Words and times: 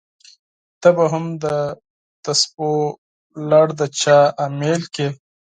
ته 0.81 0.89
به 0.95 1.05
هم 1.11 1.25
دتسبو 1.43 2.71
لړ 3.49 3.67
د 3.79 3.81
چا 4.01 4.19
امېل 4.45 4.81
کړې! 4.93 5.07